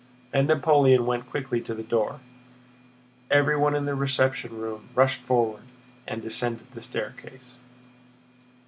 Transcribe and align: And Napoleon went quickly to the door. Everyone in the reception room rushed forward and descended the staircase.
And 0.33 0.47
Napoleon 0.47 1.05
went 1.05 1.29
quickly 1.29 1.61
to 1.61 1.75
the 1.75 1.83
door. 1.83 2.21
Everyone 3.29 3.75
in 3.75 3.85
the 3.85 3.93
reception 3.93 4.57
room 4.57 4.89
rushed 4.95 5.21
forward 5.21 5.61
and 6.07 6.23
descended 6.23 6.65
the 6.71 6.81
staircase. 6.81 7.53